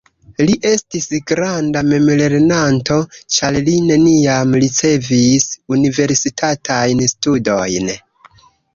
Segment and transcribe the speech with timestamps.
[0.49, 2.97] Li estis granda memlernanto
[3.37, 5.49] ĉar li neniam ricevis
[5.81, 7.99] universitatajn studojn.